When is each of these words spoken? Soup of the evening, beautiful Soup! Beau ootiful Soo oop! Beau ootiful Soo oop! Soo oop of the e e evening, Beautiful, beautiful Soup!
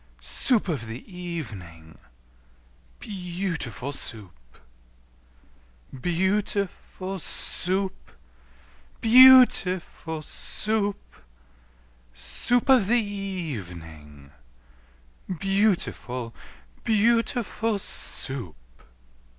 Soup 0.19 0.67
of 0.67 0.87
the 0.87 1.05
evening, 1.07 1.99
beautiful 2.99 3.91
Soup! 3.91 4.31
Beau 5.93 6.09
ootiful 6.09 7.19
Soo 7.21 7.83
oop! 7.83 8.11
Beau 8.99 9.09
ootiful 9.45 10.23
Soo 10.23 10.85
oop! 10.87 11.15
Soo 12.15 12.55
oop 12.55 12.69
of 12.69 12.87
the 12.87 12.97
e 12.97 12.97
e 12.97 13.51
evening, 13.53 14.31
Beautiful, 15.37 16.33
beautiful 16.83 17.77
Soup! 17.77 18.55